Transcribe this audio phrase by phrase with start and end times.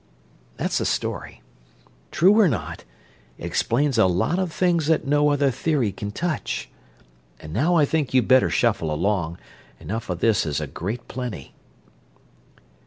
[0.57, 1.43] That's the story.
[2.09, 2.85] True or not,
[3.37, 6.71] it explains a lot of things that no other theory can touch.
[7.39, 9.37] And now I think you'd better shuffle along;
[9.79, 11.53] enough of this is a great plenty!"